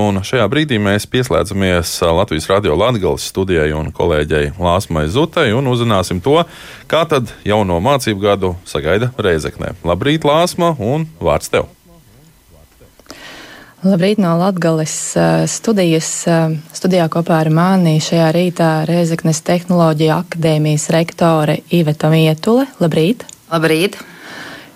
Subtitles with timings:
[0.00, 6.22] Un šajā brīdī mēs pieslēdzamies Latvijas radio Latvijas studijai un kolēģei Lāsmai Zutai un uzzināsim
[6.24, 6.38] to,
[6.88, 9.74] kā tad jauno mācību gadu sagaida Reizeknē.
[9.84, 11.68] Labrīt, Lāsma, un vārds tev!
[13.82, 14.94] Labrīt no Latvijas
[15.50, 16.12] studijas.
[16.72, 22.68] Studijā kopā ar mani šajā rītā Reizeknes Tehnoloģija akadēmijas rektore Iveta Mietule.
[22.80, 23.26] Labrīt!
[23.50, 23.98] Labrīt!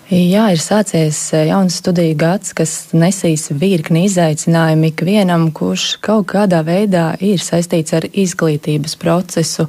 [0.07, 6.61] Jā, ir sācies eh, jauns studiju gads, kas nesīs virkni izaicinājumu ikvienam, kurš kaut kādā
[6.63, 9.65] veidā ir saistīts ar izglītības procesu.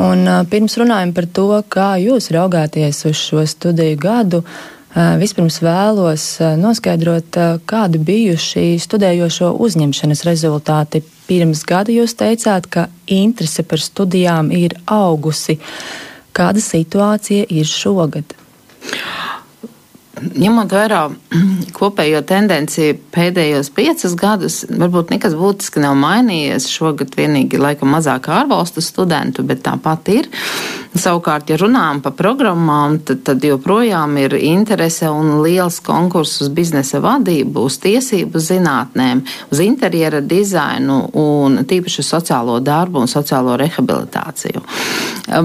[0.00, 5.60] Un eh, pirms runājam par to, kā jūs raugāties uz šo studiju gadu, eh, vispirms
[5.60, 6.26] vēlos
[6.64, 7.36] noskaidrot,
[7.68, 11.04] kādi bijuši studējošo uzņemšanas rezultāti.
[11.28, 15.60] Pirms gada jūs teicāt, ka interese par studijām ir augusi.
[16.32, 18.38] Kāda situācija ir šogad?
[20.18, 21.02] Ņemot vērā
[21.78, 26.68] kopējo tendenciju pēdējos piecus gadus, varbūt nekas būtiski nav mainījies.
[26.72, 30.30] Šogad vienīgi laikam mazāk ārvalstu studentu, bet tāpat ir.
[30.96, 37.02] Savukārt, ja runājam par programmām, tad, tad joprojām ir interese un liels konkurss uz biznesa
[37.04, 39.20] vadību, uz tiesību zinātnēm,
[39.52, 44.64] uz interjera dizainu un tīpaši sociālo darbu un sociālo rehabilitāciju.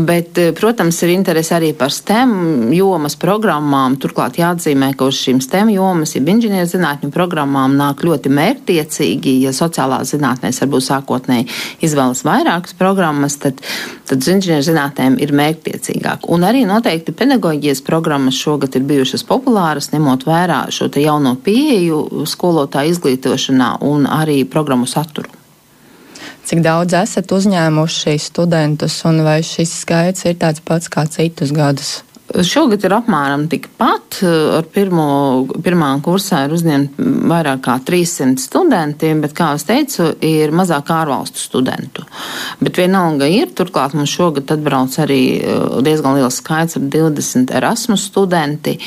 [0.08, 3.98] Bet, protams, ir interese arī par STEM jomas programmām.
[4.00, 9.36] Turklāt jāatzīmē, ka uz šīm STEM jomas, jeb inženierzinātņu programmām nāk ļoti mērķtiecīgi.
[9.44, 11.50] Ja sociālās zinātnēs varbūt sākotnēji
[11.84, 13.60] izvēlas vairākas programmas, tad,
[14.08, 16.28] tad uz inženierzinātnēm ir mērķtiecīgāk.
[16.34, 22.96] Un arī noteikti pedagoģijas programmas šogad ir bijušas populāras, ņemot vērā šo jauno pieeju skolotāju
[22.96, 25.30] izglītošanā un arī programmu saturu.
[26.44, 32.02] Cik daudz esat uzņēmuši studentus, un vai šis skaits ir tāds pats kā citus gadus?
[32.34, 34.18] Šogad ir apmēram tikpat.
[34.58, 35.06] Ar pirmo,
[35.62, 41.42] pirmā kursā ir uzņemti vairāk kā 300 studenti, bet, kā jau teicu, ir mazāk ārvalstu
[41.42, 42.06] studentu.
[42.64, 48.08] Bet vienalga ir, turklāt mums šogad atbrauc arī uh, diezgan liels skaits ar 20 Erasmus
[48.10, 48.80] studenti,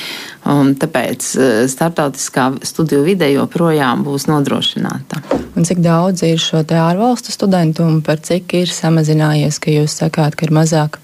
[0.47, 5.23] tāpēc uh, starptautiskā studiju vide joprojām būs nodrošināta.
[5.55, 10.01] Un cik daudz ir šo te ārvalstu studentu un par cik ir samazinājies, ka jūs
[10.03, 11.01] sakāt, ka ir mazāk?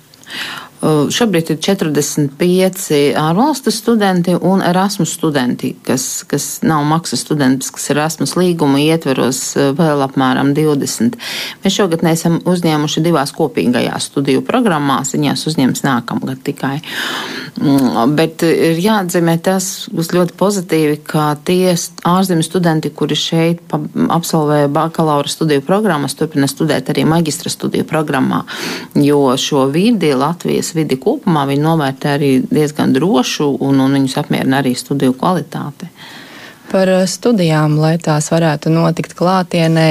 [0.82, 7.84] Uh, šobrīd ir 45 ārvalstu studenti un Erasmus studenti, kas, kas nav maksas studenti, kas
[7.86, 11.14] ir Erasmus līguma ietveros uh, vēl apmēram 20.
[11.62, 16.80] Mēs šogad neesam uzņēmuši divās kopīgajās studiju programmās, viņās uzņems nākamgad tikai.
[17.60, 21.76] Mm, bet ir jāatzīmē tas būs ļoti pozitīvi, ka tie
[22.10, 23.62] ārzemju studenti, kuri šeit
[24.10, 28.42] absolvē bakalaura studiju programmas, turpina studēt arī maģistra studiju programmā,
[28.98, 34.62] jo šo vidi Latvijas vidi kopumā viņi novērtē arī diezgan drošu un, un viņus apmierina
[34.62, 35.90] arī studiju kvalitāte.
[36.72, 39.88] Par eh, studijām, lai tās varētu notikt klātienē,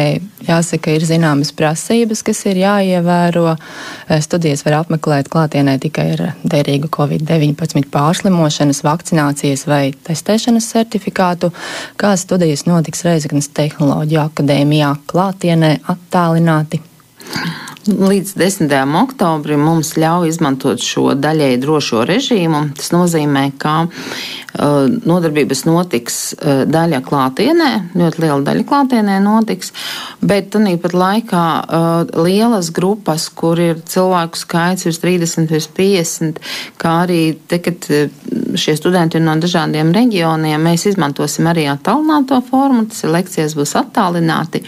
[0.48, 3.54] jāsaka, ir zināmas prasības, kas ir jāievēro.
[3.54, 11.52] Eh, studijas var apmeklēt klātienē tikai ar derīgu Covid-19 pārslimošanas, vakcinācijas vai testēšanas certifikātu,
[12.02, 16.81] kā studijas notiks Reizeknas Tehnoloģiju akadēmijā klātienē attālināti.
[17.82, 18.74] Līdz 10.
[19.02, 22.60] oktobrim mums ļauj izmantot šo daļēji drošo režīmu.
[22.78, 23.88] Tas nozīmē, ka
[24.62, 29.74] nodarbības notiks uh, daļa klātienē, ļoti liela daļa klātienē notiks,
[30.22, 36.42] bet tāpat laikā uh, lielas grupas, kur ir cilvēku skaits virs 30, virs 50,
[36.82, 37.90] kā arī te, kad
[38.56, 43.76] šie studenti ir no dažādiem reģioniem, mēs izmantosim arī attālināto formu, tas ir lekcijas būs
[43.80, 44.64] attālināti,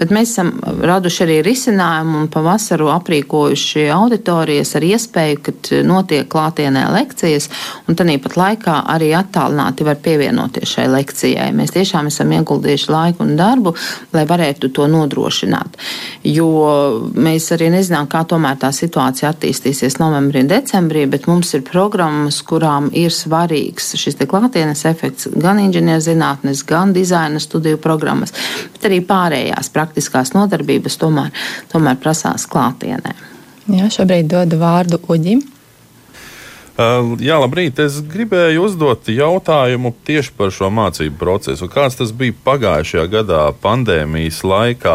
[0.00, 5.52] bet mēs esam raduši arī risinājumu un pavasarī vasaru aprīkojuši auditorijas ar iespēju, ka
[5.86, 7.48] notiek klātienē lekcijas,
[7.88, 9.31] un tāpat laikā arī attālināti
[9.86, 11.50] var pievienoties šai lekcijai.
[11.56, 13.74] Mēs tiešām esam ieguldījuši laiku un darbu,
[14.12, 15.78] lai varētu to nodrošināt.
[16.24, 16.48] Jo
[17.14, 22.42] mēs arī nezinām, kā tomēr tā situācija attīstīsies novembrī un decembrī, bet mums ir programmas,
[22.46, 28.34] kurām ir svarīgs šis klātienes efekts gan inženierzinātnes, gan dizaina studiju programmas,
[28.74, 31.32] bet arī pārējās praktiskās nodarbības tomēr,
[31.72, 33.14] tomēr prasās klātienē.
[33.70, 35.42] Jā, šobrīd dodu vārdu Uģim.
[36.72, 37.76] Uh, jā, labrīt.
[37.84, 41.68] Es gribēju uzdot jautājumu tieši par šo mācību procesu.
[41.68, 44.94] Kāds tas bija pagājušajā gadā, pandēmijas laikā?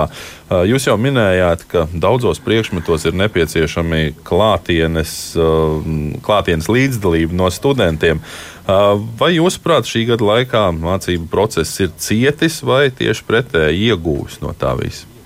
[0.49, 5.77] Uh, jūs jau minējāt, ka daudzos priekšmetos ir nepieciešami klātienes, uh,
[6.25, 8.23] klātienes līdzdalība no studentiem.
[8.67, 14.73] Vai jūsuprāt, šī gada laikā mācību process ir cietis vai tieši pretēji iegūs no tā
[14.75, 15.16] visa?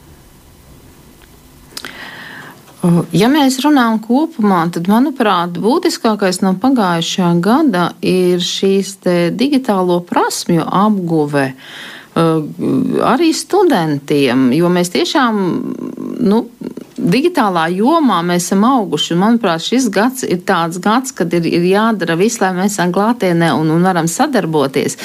[3.13, 8.95] Ja mēs runājam kopumā, tad, manuprāt, būtiskākais no pagājušā gada ir šīs
[9.37, 11.51] digitālo prasmju apguve.
[12.11, 15.37] arī studentiem, jo mēs tiešām,
[16.19, 16.41] nu,
[17.01, 19.15] digitālā jomā mēs esam auguši.
[19.19, 23.51] Manuprāt, šis gads ir tāds gads, kad ir, ir jādara viss, lai mēs esam klātienē
[23.57, 24.97] un, un varam sadarboties.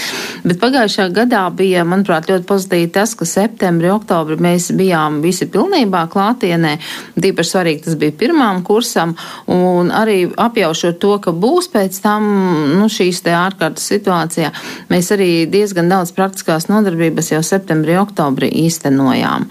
[0.46, 6.04] Bet pagājušā gadā bija, manuprāt, ļoti pozitīvi tas, ka septembrī, oktobrī mēs bijām visi pilnībā
[6.12, 6.76] klātienē.
[7.16, 9.16] Tīpaši svarīgi tas bija pirmām kursam
[9.52, 12.28] un arī apjaušot to, ka būs pēc tam
[12.76, 14.52] nu, šīs te ārkārtas situācijā.
[14.93, 19.48] Mēs arī diezgan daudz praktiskās nodarbības jau septembrī, oktobrī īstenojām.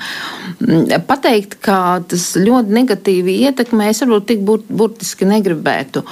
[1.06, 6.04] Pateikt, ka tas ļoti negatīvi ietekmē, es varbūt tik burt, burtiski negribētu.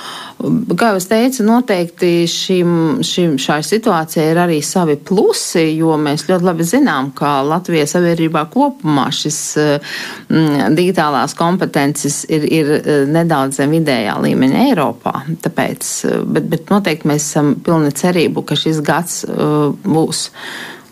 [0.78, 2.74] Kā jau es teicu, noteikti šim,
[3.06, 8.46] šim, šai situācijai ir arī savi plusi, jo mēs ļoti labi zinām, ka Latvijas sabiedrībā
[8.54, 15.16] kopumā šis mm, digitālās kompetences ir, ir eh, nedaudz zem vidējā līmeņa Eiropā.
[15.44, 20.28] Tāpēc, eh, bet, bet noteikti mēs esam pilni cerību, ka šis gads uh, būs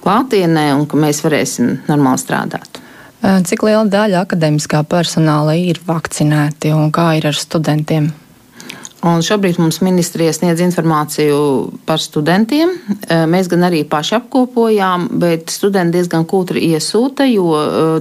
[0.01, 2.81] klātienē un ka mēs varēsim normāli strādāt.
[3.21, 8.07] Cik liela daļa akadēmiskā personāla ir vakcinēti un kā ir ar studentiem?
[9.01, 11.37] Un šobrīd mums ministrija sniedz informāciju
[11.89, 12.69] par studentiem.
[13.31, 17.47] Mēs gan arī paši apkopojām, bet studenti diezgan kūtri iesūta, jo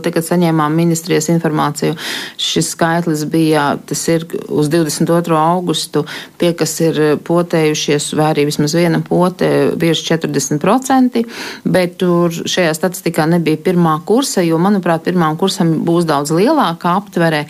[0.04, 1.96] tagad saņēmām ministrijas informāciju.
[2.36, 5.40] Šis skaitlis bija, tas ir uz 22.
[5.40, 6.04] augustu,
[6.36, 9.50] tie, kas ir potējušies, vai arī vismaz viena pote,
[9.80, 11.24] bieži 40%,
[11.64, 17.46] bet tur šajā statistikā nebija pirmā kursa, jo, manuprāt, pirmām kursam būs daudz lielāka aptvere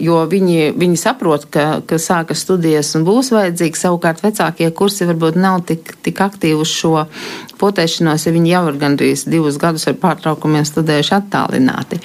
[0.00, 3.78] jo viņi, viņi saprot, ka, ka sākas studijas un būs vajadzīgi.
[3.78, 7.04] Savukārt vecākie kursi varbūt nav tik, tik aktīvi uz šo
[7.60, 12.00] potēšanos, ja viņi jau ir gandrīz divus gadus ar pārtraukumiem studējuši attālināti.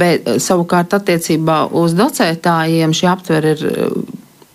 [0.00, 3.66] Bet savukārt attiecībā uz docētājiem šī aptver ir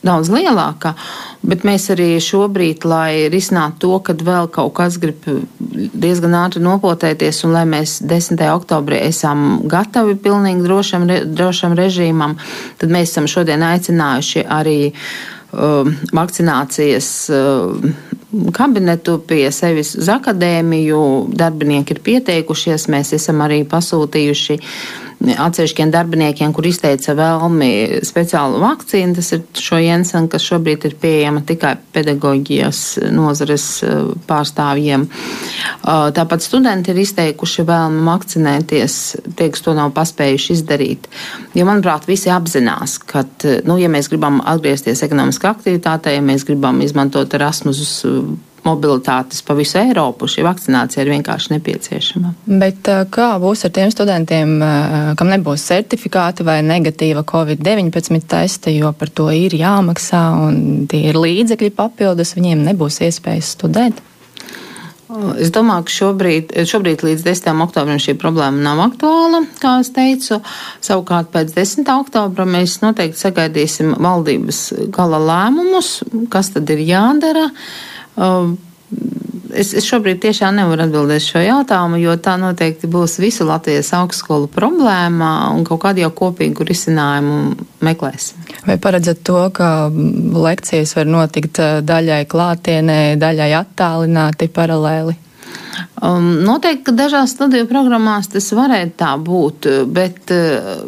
[0.04, 0.96] daudz lielāka,
[1.44, 5.26] bet mēs arī šobrīd, lai risinātu to, kad vēl kaut kas grib
[5.60, 8.40] diezgan ātri nopotēties un lai mēs 10.
[8.54, 12.38] oktobrī esam gatavi pilnīgi drošam, drošam režīmam,
[12.80, 17.94] tad mēs esam šodien aicinājuši arī uh, vakcinācijas uh,
[18.56, 21.02] kabinetu pie sevis uz akadēmiju.
[21.38, 24.60] Darbinieki ir pieteikušies, mēs esam arī pasūtījuši
[25.24, 29.16] atsevišķiem darbiniekiem, kur izteica vēlmi speciālu vakcīnu.
[29.18, 32.82] Tas ir šo Jensen, kas šobrīd ir pieejama tikai pedagoģijas
[33.16, 35.08] nozares eh, pārstāvjiem.
[35.08, 39.00] Eh, tāpat studenti ir izteikuši vēlmi vakcinēties,
[39.34, 41.10] tie, kas to nav paspējuši izdarīt.
[41.56, 43.26] Jo, manuprāt, visi apzinās, ka,
[43.68, 48.04] nu, ja mēs gribam atgriezties ekonomiskā aktivitātē, ja mēs gribam izmantot Erasmus
[48.64, 52.34] mobilitātes pa visu Eiropu, šī vakcinācija ir vienkārši nepieciešama.
[52.48, 54.56] Bet kā būs ar tiem studentiem,
[55.20, 61.20] kam nebūs certifikāti vai negatīva Covid-19 testa, jo par to ir jāmaksā un tie ir
[61.20, 64.04] līdzekļi papildus, viņiem nebūs iespējas studēt?
[65.38, 67.60] Es domāju, ka šobrīd, šobrīd līdz 10.
[67.68, 70.40] oktobrim šī problēma nav aktuāla, kā es teicu.
[70.82, 71.86] Savukārt pēc 10.
[72.02, 74.64] oktobra mēs noteikti sagaidīsim valdības
[74.96, 76.00] gala lēmumus,
[76.34, 77.52] kas tad ir jādara.
[77.52, 77.94] Uh,
[79.54, 84.50] es, es šobrīd tiešām nevaru atbildēt šo jautājumu, jo tā noteikti būs visu Latvijas augstskolu
[84.52, 87.56] problēma un kaut kādu jau kopīgu risinājumu
[87.86, 88.44] meklēsim.
[88.68, 95.18] Vai paredzat to, ka lekcijas var notikt uh, daļai klātienē, daļai attālināti paralēli?
[96.04, 100.84] Um, noteikti, ka dažās studiju programmās tas varētu tā būt, bet uh,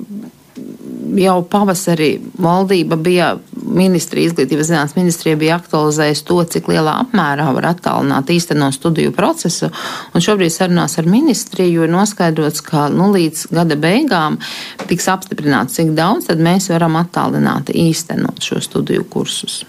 [1.19, 3.35] jau pavasarī valdība bija
[3.65, 9.69] ministrija, izglītības zinātnes ministrija bija aktualizējusi to, cik lielā apmērā var attālināt īsteno studiju procesu.
[10.13, 14.39] Un šobrīd sarunās ar ministriju ir noskaidrots, ka nu, līdz gada beigām
[14.89, 19.63] tiks apstiprināts, cik daudz mēs varam attālināt īstenot šo studiju kursus.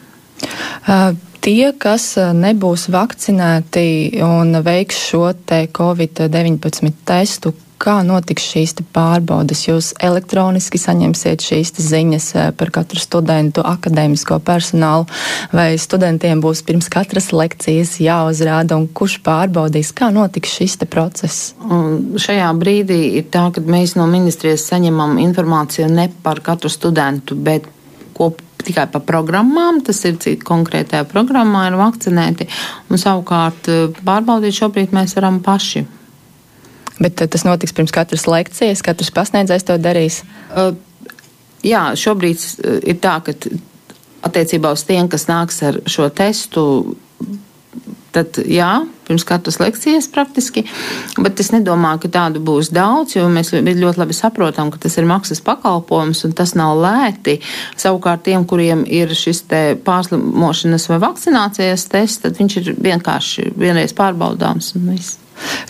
[0.86, 1.14] Uh,
[1.46, 3.86] tie, kas nebūs vakcinēti
[4.24, 9.64] un veiks šo Covid-19 testu, kā notiks šīs pārbaudes.
[9.68, 15.06] Jūs elektroniski saņemsiet šīs ziņas eh, par katru studentu, akadēmisko personālu,
[15.52, 21.52] vai studentiem būs pirms katras lekcijas jāuzrāda, un kurš pārbaudīs, kā notiks šis process?
[21.62, 27.36] Un šajā brīdī ir tā, ka mēs no ministrijas saņemam informāciju ne par katru studentu,
[27.36, 27.68] bet
[28.16, 32.48] kopā tikai par programmām, tas ir cik konkrētajā programmā ir vakcinēti,
[32.90, 35.86] un savukārt eh, pārbaudīt šobrīd mēs varam paši.
[37.02, 40.22] Bet tas notiks pirms katras lekcijas, katrs pasniedzējs to darīs?
[40.48, 40.72] Uh,
[41.66, 42.44] jā, šobrīd
[42.88, 43.34] ir tā, ka
[44.26, 46.62] attiecībā uz tiem, kas nāks ar šo testu,
[48.16, 48.70] tad jā,
[49.06, 50.64] pirms katras lekcijas praktiski,
[51.20, 55.08] bet es nedomāju, ka tādu būs daudz, jo mēs ļoti labi saprotam, ka tas ir
[55.08, 57.38] maksas pakalpojums un tas nav lēti.
[57.76, 63.94] Savukārt tiem, kuriem ir šis te pārslimošanas vai vakcinācijas tests, tad viņš ir vienkārši vienreiz
[63.96, 65.20] pārbaudāms un viss.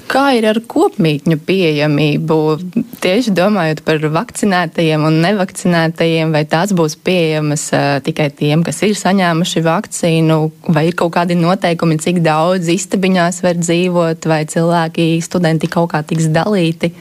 [0.06, 2.36] Kā ir ar kopmītņu pieejamību?
[3.02, 7.66] Tieši domājot par vakcinētajiem un nevakcinētajiem, vai tās būs pieejamas
[8.06, 10.38] tikai tiem, kas ir saņēmuši vakcīnu,
[10.70, 16.04] vai ir kaut kādi noteikumi, cik daudz istabiņās var dzīvot, vai cilvēki, studenti kaut kā
[16.06, 16.94] tiks dalīti?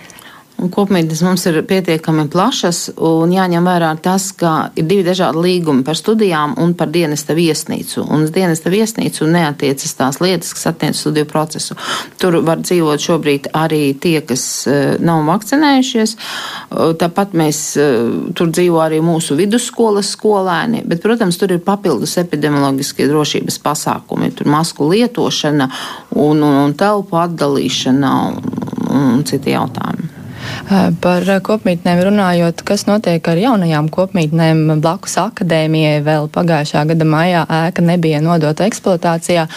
[0.55, 5.97] Kopmītnes mums ir pietiekami plašas, un jāņem vērā tas, ka ir divi dažādi līgumi par
[5.99, 8.05] studijām un par dienesta viesnīcu.
[8.07, 11.75] Un uz dienesta viesnīcu neatiecas tās lietas, kas attiecas studiju procesu.
[12.21, 16.15] Tur var dzīvot šobrīd arī tie, kas eh, nav vakcinējušies.
[16.15, 17.99] Eh, tāpat mēs eh,
[18.39, 24.31] tur dzīvo arī mūsu vidusskolas skolēni, bet, protams, tur ir papildus epidemioloģiskie drošības pasākumi.
[24.39, 25.67] Tur masku lietošana
[26.15, 28.41] un, un, un telpu atdalīšana un,
[28.95, 29.94] un citi jautājumi.
[31.01, 37.85] Par kopmītnēm runājot, kas notiek ar jaunajām kopmītnēm blakus akadēmijai, vēl pagājušā gada maijā ēka
[37.85, 39.47] nebija nodota eksploatācijā,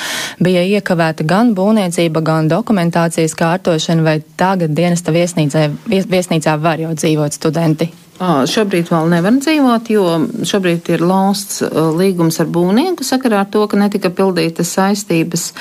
[0.45, 7.41] bija iekavēta gan būvniecība, gan dokumentācijas kārtošana, vai tagad dienesta viesnīcā, viesnīcā var jau dzīvot
[7.41, 7.91] studenti?
[8.19, 10.05] Šobrīd vēl nevar dzīvot, jo
[10.51, 11.61] šobrīd ir lausts
[11.95, 15.53] līgums ar būvnieku sakarā ar to, ka netika pildītas saistības.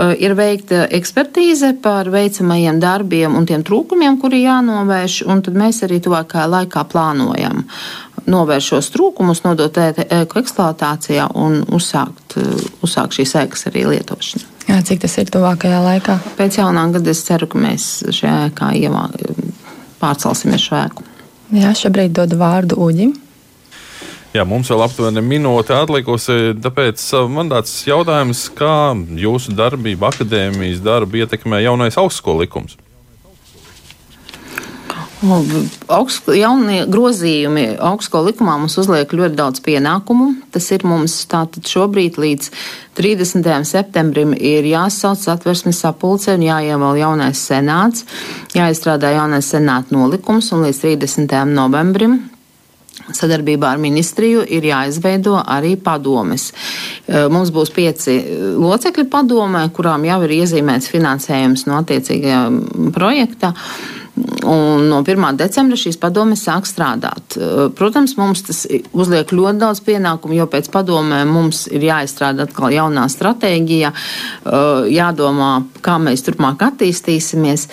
[0.00, 5.98] Ir veikta ekspertīze par veicamajiem darbiem un tiem trūkumiem, kuri jānovērš, un tad mēs arī
[6.04, 7.66] tuvākajā laikā plānojam
[8.30, 12.36] novērst šos trūkumus, nodot ēku eksploatācijā un uzsākt,
[12.84, 14.46] uzsākt šīs ēkas arī lietošanu.
[14.70, 16.18] Jā, cik tas ir tuvākajā laikā?
[16.38, 19.08] Pēc jaunā gada es ceru, ka mēs šajā ēkā ievā,
[20.00, 21.08] pārcelsimies šo ēku.
[21.56, 23.16] Jā, šobrīd dodu vārdu Uģim.
[24.30, 27.02] Jā, mums vēl aptuveni minūte atlikusi, tāpēc
[27.34, 32.76] man tāds jautājums, kā jūsu darbību, akadēmijas darbu ietekmē jaunais augstskolu likums?
[35.20, 40.30] Augst, jaunie grozījumi augstskolu likumā mums uzliek ļoti daudz pienākumu.
[40.54, 42.48] Tas ir mums tātad šobrīd līdz
[42.96, 43.50] 30.
[43.68, 48.06] septembrim ir jāsauc atversmes sapulce un jāievēl jaunais senāts,
[48.56, 51.42] jāizstrādā jaunais senāta nolikums un līdz 30.
[51.50, 52.20] novembrim
[53.16, 56.50] sadarbībā ar ministriju ir jāizveido arī padomes.
[57.08, 58.18] Mums būs pieci
[58.60, 62.44] locekļi padomē, kurām jau ir iezīmēts finansējums no attiecīgajā
[62.94, 63.54] projekta.
[64.44, 65.36] Un no 1.
[65.38, 67.36] decembra šīs padomes sāk strādāt.
[67.78, 73.06] Protams, mums tas uzliek ļoti daudz pienākumu, jo pēc padomē mums ir jāizstrādā atkal jaunā
[73.12, 73.92] stratēģija,
[74.90, 75.50] jādomā,
[75.84, 77.68] kā mēs turpmāk attīstīsimies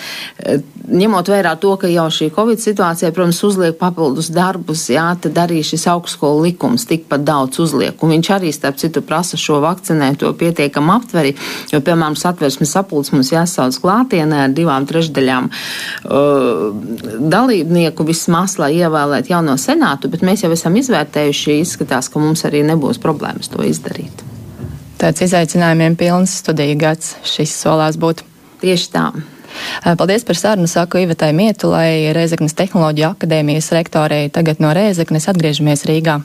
[0.88, 5.60] ņemot vērā to, ka jau šī Covid situācija, protams, uzliek papildus darbus, jā, tad arī
[5.66, 7.96] šis augstskolu likums tikpat daudz uzliek.
[8.04, 11.36] Un viņš arī, starp citu, prasa šo vakcinēto pietiekam aptveri,
[11.74, 16.64] jo, piemēram, satversmes sapulcs mums jāsauc klātienē ar divām trešdaļām uh,
[17.36, 22.64] dalībnieku vismaz, lai ievēlētu jauno senātu, bet mēs jau esam izvērtējuši, izskatās, ka mums arī
[22.68, 24.26] nebūs problēmas to izdarīt.
[24.98, 28.24] Tāds izaicinājumiem pilns studiju gads šis solās būt.
[28.63, 29.12] Tieši tā.
[29.98, 34.27] Paldies par sarunu, saku Ivetai Mietulai, Rēzeknes tehnoloģiju akadēmijas rektorei.
[34.34, 36.20] Tagad no Rēzeknes atgriežamies Rīgā.